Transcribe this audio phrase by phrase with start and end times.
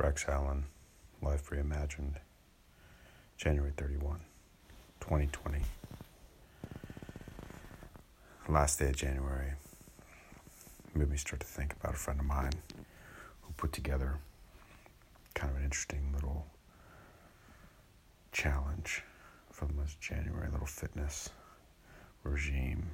[0.00, 0.64] Rex Allen,
[1.20, 2.14] Life Reimagined,
[3.36, 4.20] January 31,
[4.98, 5.60] 2020.
[8.48, 9.52] Last day of January
[10.94, 12.54] made me start to think about a friend of mine
[13.42, 14.16] who put together
[15.34, 16.46] kind of an interesting little
[18.32, 19.02] challenge
[19.52, 21.28] for this January, a little fitness
[22.22, 22.88] regime.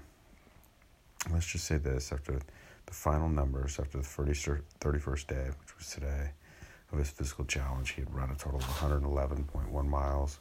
[1.33, 2.41] Let's just say this after
[2.87, 6.33] the final numbers, after the 31st day, which was today,
[6.93, 10.39] of his physical challenge, he had run a total of 111.1 miles,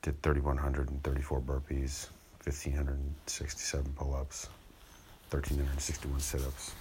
[0.00, 2.08] did 3,134 burpees,
[2.44, 4.48] 1,567 pull ups,
[5.30, 6.72] 1,361 sit ups,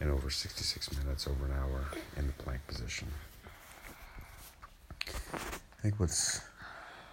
[0.00, 1.84] and over 66 minutes, over an hour
[2.16, 3.08] in the plank position.
[5.06, 6.42] I think what's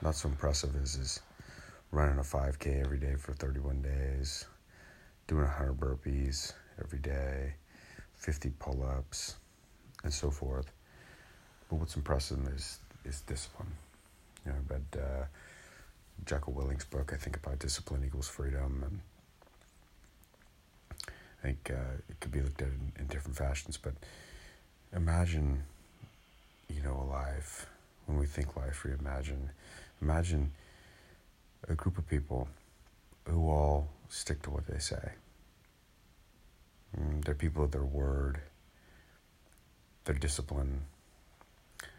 [0.02, 1.22] not so impressive is is
[1.92, 4.46] running a 5K every day for 31 days,
[5.28, 6.54] doing 100 burpees
[6.84, 7.54] every day,
[8.16, 9.38] 50 pull ups,
[10.04, 10.72] and so forth.
[11.70, 13.72] But what's impressive is, is discipline.
[14.46, 15.26] You know, I read uh,
[16.26, 18.84] Jocko Willink's book, I think, about discipline equals freedom.
[18.86, 19.00] And
[21.08, 23.78] I think uh, it could be looked at in, in different fashions.
[23.78, 23.94] But
[24.96, 25.64] imagine,
[26.70, 27.68] you know, a life,
[28.06, 29.50] when we think life, we imagine
[30.02, 30.52] Imagine
[31.68, 32.48] a group of people
[33.26, 35.12] who all stick to what they say.
[36.98, 38.40] Mm, they're people of their word,
[40.08, 40.86] their discipline,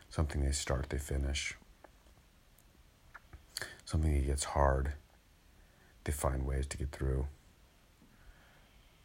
[0.08, 1.54] something they start, they finish,
[3.84, 4.94] something that gets hard,
[6.04, 7.26] they find ways to get through.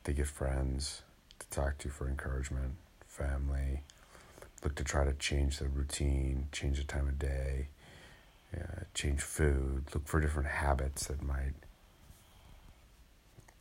[0.06, 1.02] They get friends
[1.40, 3.84] to talk to for encouragement, family,
[4.64, 7.68] look to try to change the routine, change the time of day,
[8.56, 11.56] uh, change food, look for different habits that might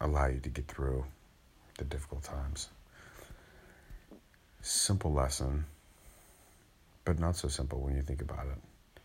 [0.01, 1.05] allow you to get through
[1.79, 2.69] the difficult times.
[4.65, 5.65] Simple lesson,
[7.05, 9.03] but not so simple when you think about it.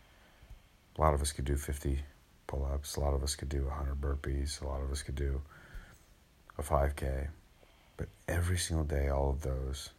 [0.96, 1.98] A lot of us could do 50
[2.46, 5.16] pull ups, a lot of us could do 100 burpees, a lot of us could
[5.16, 5.42] do
[6.58, 7.26] a 5K,
[7.96, 9.90] but every single day, all of those,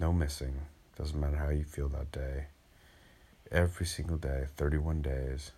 [0.00, 0.54] no missing,
[0.98, 2.46] doesn't matter how you feel that day
[3.52, 5.52] every single day, 31 days.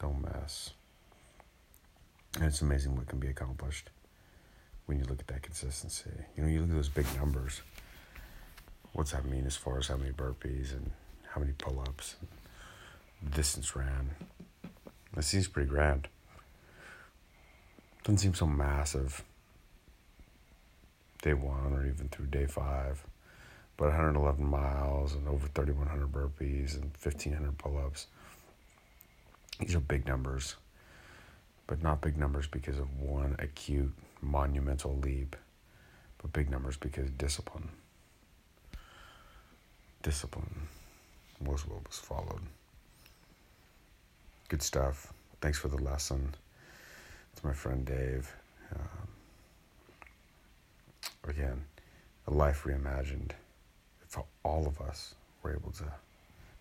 [0.00, 0.70] Don't mess.
[2.34, 3.90] And it's amazing what can be accomplished
[4.88, 6.10] when you look at that consistency.
[6.34, 7.60] You know, you look at those big numbers.
[8.94, 10.92] What's that mean as far as how many burpees and
[11.30, 12.16] how many pull ups,
[13.34, 14.10] distance ran?
[15.12, 16.08] That seems pretty grand.
[18.02, 19.22] Doesn't seem so massive
[21.20, 23.04] day one or even through day five
[23.76, 28.08] but 111 miles and over 3,100 burpees and 1,500 pull ups.
[29.60, 30.56] These are big numbers,
[31.68, 35.36] but not big numbers because of one acute monumental leap,
[36.20, 37.68] but big numbers because discipline.
[40.02, 40.68] Discipline
[41.40, 42.42] was what was followed.
[44.48, 45.12] Good stuff.
[45.40, 46.34] Thanks for the lesson.
[47.32, 48.34] It's my friend Dave.
[48.74, 49.08] Um,
[51.28, 51.64] again,
[52.26, 53.32] a life reimagined
[54.02, 55.84] if all of us were able to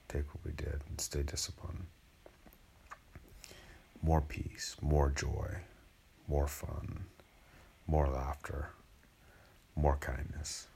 [0.08, 1.86] take what we did and stay disciplined,
[4.02, 5.58] more peace, more joy,
[6.28, 7.06] more fun,
[7.88, 8.70] more laughter,
[9.76, 10.68] more kindness,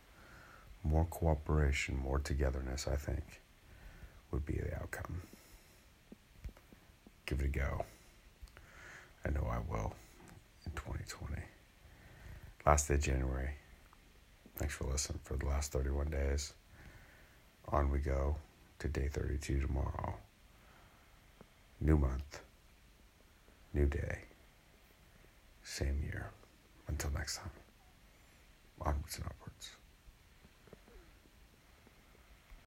[0.83, 3.41] more cooperation, more togetherness, I think,
[4.31, 5.21] would be the outcome.
[7.25, 7.85] Give it a go.
[9.25, 9.93] I know I will
[10.65, 11.41] in 2020.
[12.65, 13.51] Last day of January.
[14.57, 16.53] Thanks for listening for the last 31 days.
[17.69, 18.35] On we go
[18.79, 20.15] to day 32 tomorrow.
[21.79, 22.41] New month,
[23.73, 24.19] new day,
[25.63, 26.29] same year.
[26.91, 27.49] Until next time,
[28.81, 29.71] onwards and upwards.